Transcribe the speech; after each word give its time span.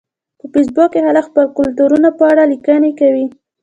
په 0.39 0.45
فېسبوک 0.53 0.89
کې 0.93 0.99
خلک 1.05 1.23
د 1.27 1.27
خپلو 1.27 1.47
کلتورونو 1.57 2.09
په 2.17 2.23
اړه 2.31 2.43
لیکنې 2.51 2.91
کوي 2.99 3.25